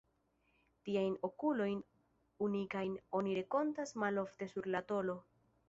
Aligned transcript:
Tiajn 0.87 1.17
okulojn, 1.27 1.83
unikajn, 2.47 2.97
oni 3.21 3.39
renkontas 3.41 3.97
malofte 4.07 4.51
sur 4.57 4.75
la 4.77 4.83
tolo. 4.93 5.19